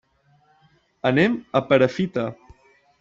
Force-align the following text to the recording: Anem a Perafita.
Anem 1.09 1.35
a 1.59 1.63
Perafita. 1.69 2.27